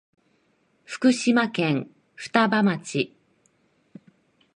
[0.83, 3.13] 福島県双葉町